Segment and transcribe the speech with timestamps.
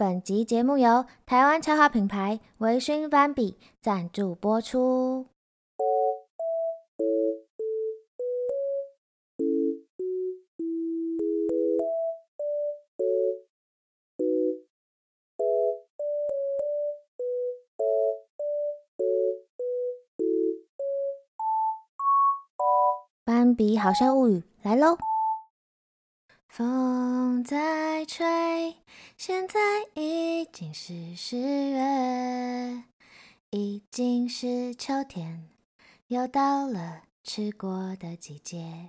[0.00, 5.26] 本集节目由台湾插画品牌维勋斑比赞助播出。
[23.22, 25.09] 斑比好笑物语来喽！
[26.50, 28.74] 风在吹，
[29.16, 29.60] 现在
[29.94, 32.82] 已经是十月，
[33.50, 35.48] 已经是秋天，
[36.08, 38.88] 又到了吃锅的季节。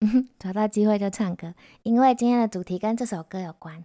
[0.36, 3.84] 找到机会就唱歌，因为今天的主题跟这首歌有关。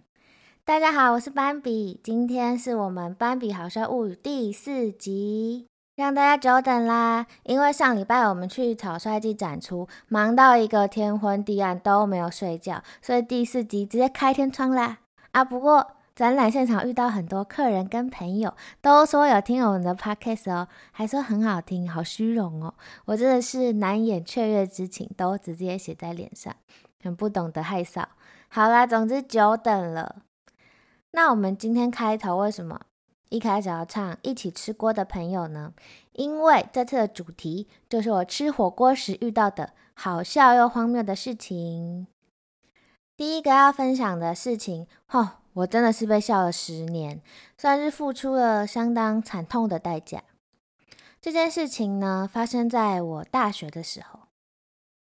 [0.64, 5.68] 大家好，我是斑比，今天是我们斑比好笑物语第四集。
[5.96, 7.26] 让大家久等啦！
[7.44, 14.98] 因为上礼拜我们去草率季展出，忙到一个天昏地暗都没有睡觉，所以第四集直接开天窗啦！
[15.30, 22.74] 啊，不过展览现场遇到很多客人跟朋友，都说有听我们的 podcast 哦，还说很好听，好虚荣哦！
[23.06, 26.54] 我真的是难掩雀跃之情，都直接写在脸上，
[27.02, 28.04] 很不懂得害臊。
[28.48, 30.16] 好啦，总之久等了。
[31.12, 32.82] 那我们今天开头为什么？
[33.28, 35.74] 一开始要唱《一起吃锅的朋友》呢，
[36.12, 42.06] 因为这次的主题就是我吃火锅时遇到的好笑又荒谬的事情。
[43.16, 47.22] 第一个要分享的事情，吼，我真的是被笑了十年，
[47.56, 50.22] 算是付出了相当惨痛的代价。
[51.20, 54.20] 这件事情呢，发生在我大学的时候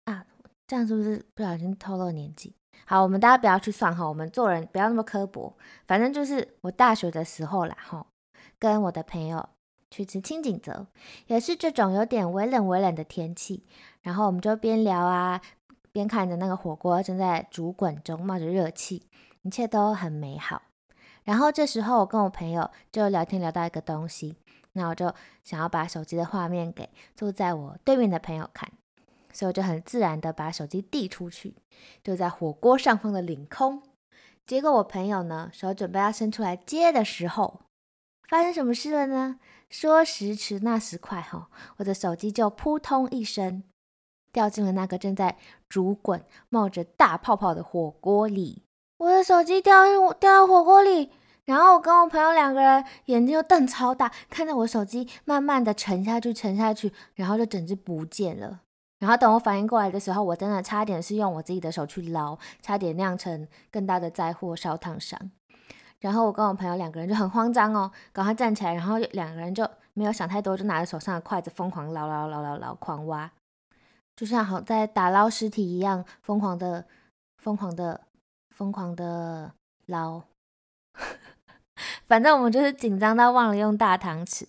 [0.06, 0.26] 啊，
[0.68, 2.56] 这样是不是不小心透露年纪？
[2.86, 5.56] 好，我们大家不要去算哈，我们做人不要那么刻薄。
[5.88, 8.06] 反正就是我大学的时候啦，哈，
[8.60, 9.50] 跟我的朋友
[9.90, 10.88] 去吃清景泽，
[11.28, 13.66] 也是这种有点微冷微冷的天气。
[14.02, 15.42] 然后我们就边聊啊，
[15.92, 19.08] 边看着那个火锅正在煮滚中，冒着热气，
[19.44, 20.64] 一切都很美好。
[21.24, 24.36] 然后这时候我跟我朋友就聊天聊到一个东西，
[24.74, 28.72] 那我就想要把手机的画面给坐在我对面的朋友看。
[29.34, 31.56] 所以我就很自然的把手机递出去，
[32.04, 33.82] 就在火锅上方的领空。
[34.46, 37.62] 结果我朋友呢，手准备要伸出来接的时候，
[38.28, 39.40] 发生什么事了呢？
[39.70, 43.64] 说时迟那时快，哈，我的手机就扑通一声
[44.34, 45.38] 掉进了那个正在
[45.70, 48.64] 煮滚、冒着大泡泡的火锅里。
[48.98, 51.12] 我的手机掉进掉到火锅里，
[51.46, 58.62] 然后我跟我朋友两个人眼睛就瞪超大，看着我手机慢慢的沉下去、沉下去，然后就整只不见了。
[59.02, 65.20] 然后等我反应过来的时候，我真的差点是用我自己的手去捞，差点酿成更大的灾祸，烧烫伤。
[66.00, 73.32] 然后我跟我朋友两个人就很慌张哦，赶快站起来，然后两个人就没有想太多，就拿着手上的筷子疯狂捞捞捞捞捞，狂挖，
[74.16, 76.86] 就像好在打捞尸体一样，疯狂的、
[77.38, 78.02] 疯狂的、
[78.56, 79.52] 疯狂的
[79.88, 80.22] 捞。
[82.08, 84.46] 反正我们就是紧张到忘了用大汤匙。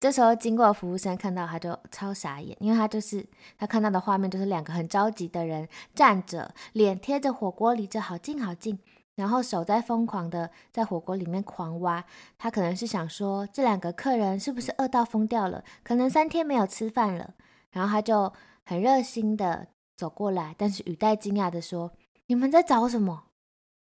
[0.00, 3.26] 这时候经过服务生看到他就超傻眼，因为他就是
[3.56, 8.78] 他看到的画面就是两个很着急的人站着，脸贴着火锅离着好近好近，
[9.16, 12.04] 然后手在疯狂的在火锅里面狂挖。
[12.38, 17.34] 他可能是想说这两个客人是不是饿到疯掉了，可能三天没有吃饭了。
[17.72, 18.32] 然后他就
[18.64, 19.66] 很热心的
[19.96, 21.92] 走过来，但是语带惊讶的说
[22.28, 23.24] ：“你们在找什么？”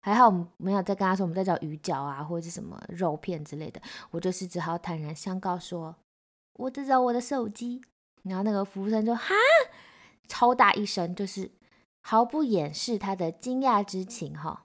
[0.00, 3.82] 还好我们没有再跟他说我们在找鱼饺啊或者是什么肉片之类的，
[4.12, 5.94] 我就是只好坦然相告说。
[6.56, 7.82] 我在找我的手机，
[8.22, 9.34] 然后那个服务生就哈，
[10.26, 11.50] 超大一声，就是
[12.02, 14.64] 毫不掩饰他的惊讶之情哈。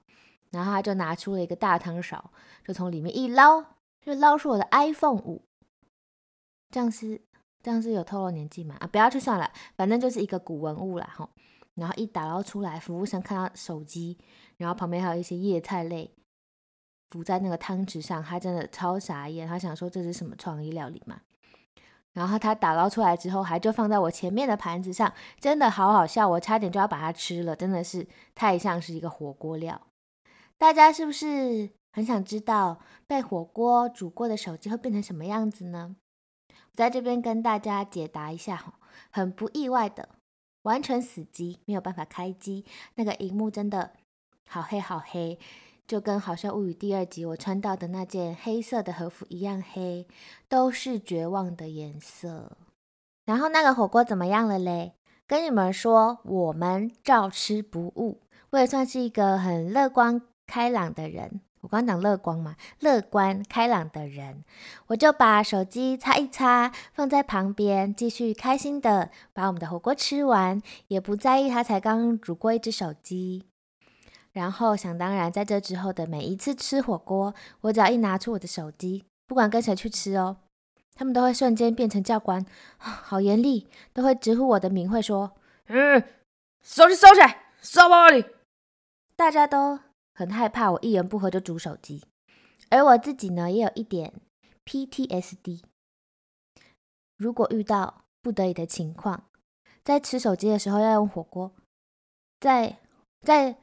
[0.52, 2.32] 然后他就拿出了一个大汤勺，
[2.66, 3.64] 就从里面一捞，
[4.02, 5.46] 就捞出我的 iPhone 五。
[6.70, 7.22] 这样是
[7.62, 8.76] 这样是有透露年纪吗？
[8.80, 11.30] 啊，不要去算了，反正就是一个古文物啦哈。
[11.76, 14.18] 然后一打捞出来，服务生看到手机，
[14.58, 16.14] 然后旁边还有一些叶菜类
[17.12, 21.22] 浮在那个汤匙上，他真的超傻眼，他想说这是什么创意料理吗？
[22.14, 29.80] 然后它打捞出来之后，还就放在我前面的盘子上，真的好好笑，我差点就要把它吃了，真的是太像是一个火锅料。
[30.58, 35.96] 大家是不是很想知道被火锅煮过的手机会变成什么样子呢？
[36.50, 38.74] 我在这边跟大家解答一下，
[39.10, 40.10] 很不意外的，
[40.64, 42.66] 完全死机，没有办法开机，
[42.96, 43.94] 那个荧幕真的
[44.48, 45.40] 好黑好黑。
[45.92, 50.08] 就跟《好笑物语》第二集我穿到的那件黑色的和服一样黑，
[50.48, 52.54] 都是绝望的颜色。
[53.26, 54.94] 然后那个火锅怎么样了嘞？
[55.28, 58.22] 跟你们说，我们照吃不误。
[58.52, 61.42] 我也算是一个很乐观开朗的人。
[61.60, 64.46] 我刚刚讲乐观嘛，乐观开朗的人，
[64.88, 73.44] 我就把手机擦一擦，放在旁边，继续开心的把我们的火锅吃完，也不在意他才刚煮过一只手机。
[74.34, 80.38] 然后想当然，在这之后的每一次吃火锅，我只要一拿出我的手机，不管跟谁去吃哦，
[80.94, 82.46] 他们都会瞬间变成教官，
[82.78, 85.34] 好严厉，都会直呼我的名，会说
[85.68, 86.02] ：“嗯，
[86.62, 88.26] 手机收起来，收包里。”
[89.18, 89.80] 大家都
[90.14, 92.04] 很害怕我一言不合就煮手机，
[92.70, 94.14] 而我自己呢，也有一点
[94.66, 95.62] PTSD。
[97.18, 99.26] 如果遇到不得已的情况，
[99.84, 101.52] 在吃手机的时候要用火锅，
[102.40, 102.78] 在
[103.22, 103.58] 在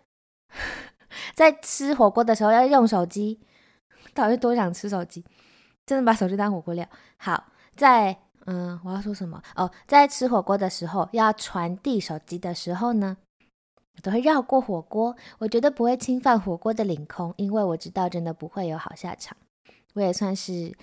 [1.34, 3.40] 在吃火锅的时候要用手机，
[4.14, 5.24] 到底多想吃手机？
[5.86, 6.86] 真的把手机当火锅料？
[7.16, 9.42] 好，在嗯，我要说什么？
[9.56, 13.16] 哦，在吃火锅的时候要传递手机的时候呢，
[13.96, 19.36] 我都会绕过火锅，我绝对不会侵犯火锅的领空，因为我知道真的不会有好下场。
[19.94, 20.76] 我也算是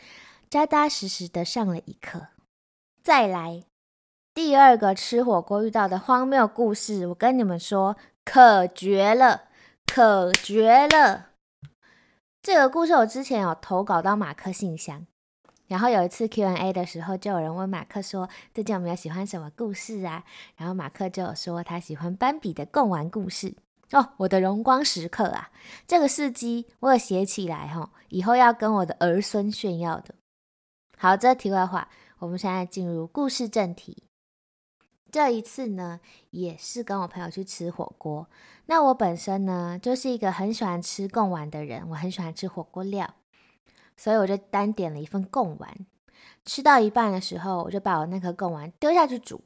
[0.50, 2.27] 扎扎实实的上了一课。
[3.03, 3.63] 再来
[4.33, 9.44] 第二个吃火锅遇到的荒谬故事，我跟你们说，可绝了，
[9.93, 11.29] 可绝了！
[12.41, 15.07] 这个故事我之前有投稿到马克信箱，
[15.67, 20.23] 然后有一次 Q&A 的时候，就有人问马克说：“最近有没有喜欢什么故事啊？”
[20.57, 23.55] 然后马克就有说他喜欢斑比的贡丸故事
[23.91, 25.49] 哦，我的荣光时刻啊！
[25.88, 30.15] 这个事迹我有写起来哈，以后要跟我的儿孙炫耀的。
[30.97, 31.88] 好，这题外话。
[32.19, 34.03] 我们现在进入故事正题。
[35.15, 36.01] 这一次呢，
[36.31, 38.27] 也是跟我朋友去吃火锅。
[38.65, 43.13] 那我本身呢，就是一个很喜欢吃贡丸的人，我很喜欢吃火锅料，
[43.95, 45.73] 所以我就单点了一份贡丸。
[46.44, 49.41] 吃到一半的时候，我就把我那颗贡丸丢下去煮，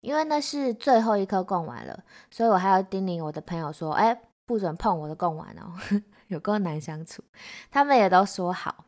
[0.00, 5.72] 因为那是最后一颗贡丸了，所以我还要叮咛我的朋友说：“哎，不准碰我的贡丸哦，
[6.26, 7.22] 有够难相处。”
[7.70, 8.86] 他们也都说好。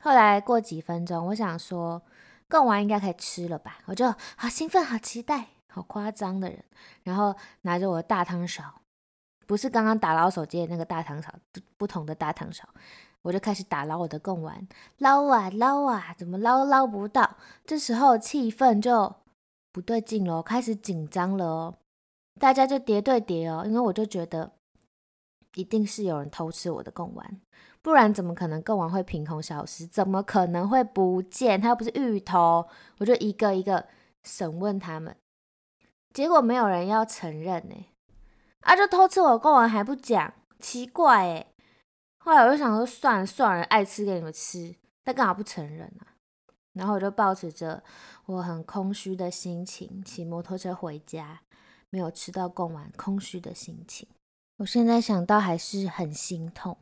[0.00, 2.00] 后来过几分钟，我想说。
[2.50, 3.78] 贡丸应该可以吃了吧？
[3.86, 6.62] 我就好兴奋，好期待，好夸张的人。
[7.04, 8.82] 然后拿着我的大汤勺，
[9.46, 11.32] 不是刚刚打捞手机的那个大汤勺，
[11.78, 12.68] 不同的大汤勺，
[13.22, 14.66] 我就开始打捞我的贡丸，
[14.98, 17.36] 捞啊捞啊，怎么捞捞不到？
[17.64, 19.14] 这时候气氛就
[19.72, 21.74] 不对劲了，开始紧张了哦。
[22.38, 24.50] 大家就叠对叠哦，因为我就觉得
[25.54, 27.40] 一定是有人偷吃我的贡丸。
[27.82, 29.86] 不然怎么可能贡丸会凭空消失？
[29.86, 31.60] 怎么可能会不见？
[31.60, 32.68] 他又不是芋头，
[32.98, 33.86] 我就一个一个
[34.22, 35.16] 审问他们，
[36.12, 37.86] 结果没有人要承认呢。
[38.60, 41.46] 啊，就偷吃我贡丸还不讲，奇怪哎。
[42.18, 46.12] 后来我就想说，算了算了，爱吃给你们吃，他干嘛不承认啊？
[46.74, 47.82] 然后我就抱持着
[48.26, 51.40] 我很空虚的心情骑摩托车回家，
[51.88, 54.06] 没有吃到贡丸，空虚的心情，
[54.58, 56.76] 我现在想到还是很心痛。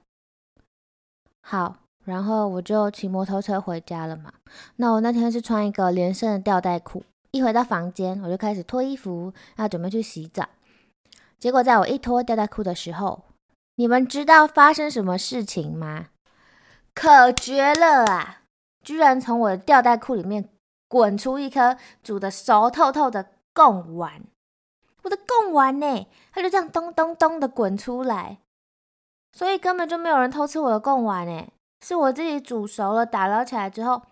[1.51, 4.31] 好，然后我就骑摩托车回家了嘛。
[4.77, 10.47] 那我那天是穿一个连身的吊带裤，一回到房间我就开始脱衣服，要准备去洗澡。
[11.39, 13.23] 结果在我一脱吊带裤的时候，
[13.77, 16.09] 你们知道发生什么事情吗？
[16.95, 18.43] 可绝了啊！
[18.85, 20.51] 居然从我的吊带裤里面
[20.87, 24.23] 滚出一颗煮的熟透透的贡丸，
[25.03, 28.41] 我的贡丸呢，它就这样咚咚咚的滚出来。
[29.33, 31.53] 所以根本就没有人偷吃我的贡丸诶，
[31.85, 34.03] 是我自己煮熟了，打捞起来之后，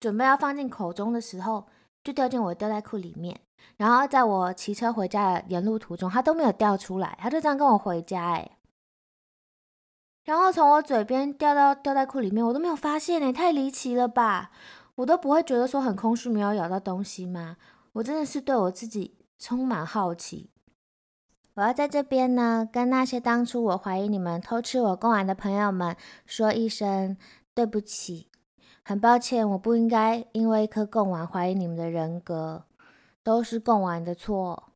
[0.00, 1.66] 准备要放进口中的时候，
[2.04, 3.40] 就掉进我的吊带裤里面。
[3.76, 8.52] 然后在我骑车回家的沿路途中，它都没有掉出来，它就这样跟我回家诶。
[10.24, 14.50] 然后从我嘴边掉到吊带裤里面，我都没有发现诶，太离奇了吧？
[14.96, 17.56] 我都不会觉得说很空虚，没有咬到东西吗？
[17.92, 20.50] 我真的是对我自己充满好奇。
[21.58, 27.16] 我要在这边呢，跟那些当初我怀疑你们偷吃我贡丸的朋友们说一声
[27.52, 28.30] 对不起，
[28.84, 32.64] 很抱歉，我不应该因为一颗贡丸怀疑你们的人格，
[33.24, 34.70] 都是贡丸的错，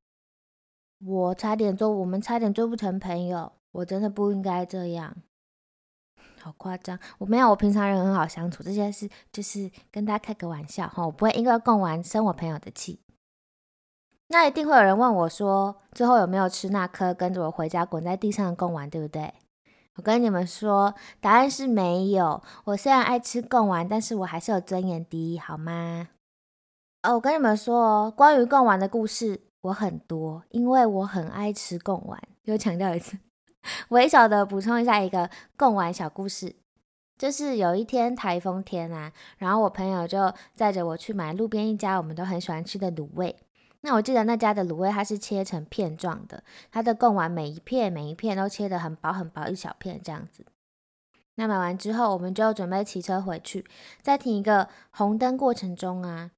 [1.06, 5.14] 我差点做，我们差点做不成朋友，我真的不应该这样，
[6.40, 12.98] 好夸张，我没有，我平常人很好相处，这件事就是跟大家开个玩笑哈，我不会因为贡丸生我朋友的气。
[14.32, 19.34] 那一定会有人问我说，最后有没有吃那颗跟着我回家滚在地上的贡丸，对不对？
[19.96, 22.42] 我跟你们说，答案是没有。
[22.64, 26.08] 我虽然爱吃贡丸，但是我还是有尊严的，好吗？
[27.02, 32.18] 哦，我跟你们说，关于贡丸的故事我很多，因为我很爱吃贡丸。
[32.44, 33.18] 又强调一次，
[33.90, 36.56] 微小的补充一下一个贡丸小故事，
[37.18, 43.36] 就是有一天台风天啊，然后我朋友就载着我去买路边一家我们都很喜欢吃的卤味。
[43.84, 50.46] 那我记得那家的卤味，它是切成片状的，它的贡丸每一片每一片都切得很薄很薄，一小片这样子。
[51.34, 53.66] 那买完之后，我们就准备骑车回去，
[54.00, 56.30] 在停一个红灯过程中啊，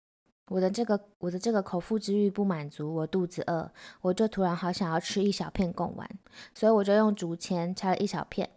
[0.49, 3.71] 我的这个我的这个口腹之欲不满足，我肚子饿，
[4.01, 6.09] 我就突然好想要吃一小片贡丸，
[6.55, 8.49] 所以我就用竹签拆了一小片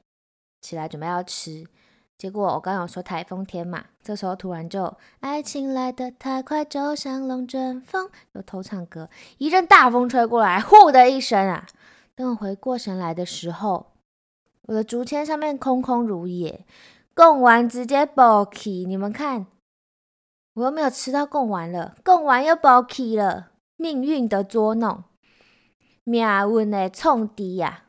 [0.62, 1.66] 起来准备要吃。
[2.18, 11.68] 结果我刚有说台风天嘛，这时候突然就爱情来得太快，就像龙卷风，又偷唱歌，一阵大风吹过来，呼的一声啊！
[12.16, 13.92] 等我回过神来的时候，
[14.64, 16.66] 我的竹签上面空空如也，
[17.14, 19.46] 贡丸直接爆起，你们看。
[20.56, 25.04] 我又没有吃到贡丸了，贡丸又爆起了，命运的捉弄，
[26.04, 27.84] 命运的冲击呀！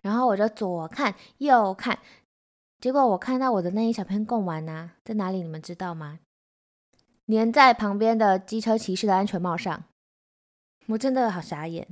[0.00, 2.00] 然后我就左看右看，
[2.80, 5.42] 结果我看到我的那一小片贡丸呢、在哪里？
[5.42, 6.20] 你们知道吗？
[7.26, 9.84] 粘在旁边的机车骑士的安全帽上。
[10.86, 11.86] 我真的好傻眼，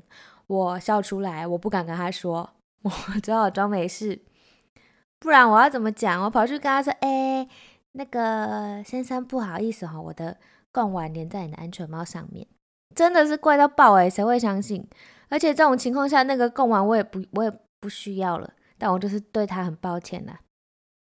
[0.47, 2.51] 我笑出来，我不敢跟他说，
[2.83, 2.91] 我
[3.21, 4.23] 只好装没事，
[5.19, 6.23] 不然我要怎么讲？
[6.23, 7.47] 我跑去跟他说，哎、
[7.93, 10.39] 那个先生，不好意思哈，我的
[10.73, 12.47] 贡丸粘在你的安全帽上面，
[12.95, 14.89] 真的是怪到爆诶，谁会相信？
[15.29, 20.41] 而且这种情况下，那个贡丸我也不我也不需要了，但我就是对他很抱歉啦。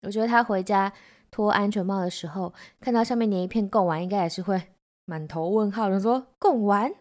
[0.02, 0.92] 我觉得他回家
[1.30, 4.62] 脱安全帽的时候，看到上面粘一片贡丸，应该也是会
[5.06, 6.94] 满头问号的，说贡丸。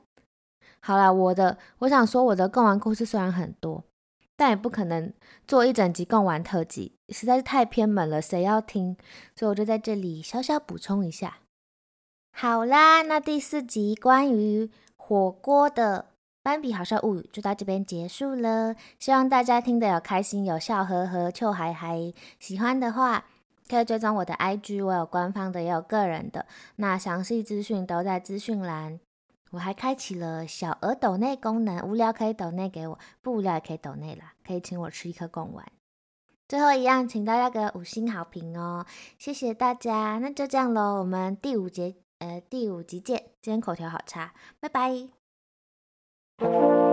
[0.81, 3.85] 好啦，我的我想说，我的贡丸故事虽然很多。
[4.37, 5.13] 但也不可能
[5.47, 8.97] 做一整集贡丸特辑，实在是太偏门了，谁要听？
[9.37, 11.41] 所以我就在这里小小补充一下。
[12.33, 16.07] 好啦，那第四集关于火锅的
[16.43, 18.75] 《斑比好笑物语》就到这边结束了。
[18.99, 22.13] 希望大家听得有开心，有笑呵呵，臭嗨嗨。
[22.39, 23.27] 喜欢的话
[23.69, 28.99] 可以追踪我的 IG，我有官方的也有个人的，那详细资讯都在资讯栏。
[29.51, 35.67] 我还开启了小额抖内功能，无聊可以抖内给我，不无聊也可以抖内啦，可以请我吃一颗贡丸。
[36.49, 38.87] 最后一样，请大家给五星好评哦，
[39.19, 40.19] 谢谢大家。
[40.19, 43.25] 那就这样喽，我们第五节呃第五集见。
[43.43, 45.20] 今天口条好差，拜拜。
[46.41, 46.90] Thank you.